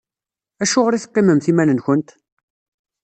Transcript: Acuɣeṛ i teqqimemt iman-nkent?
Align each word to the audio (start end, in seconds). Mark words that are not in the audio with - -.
Acuɣeṛ 0.63 0.93
i 0.93 0.99
teqqimemt 1.03 1.49
iman-nkent? 1.51 2.09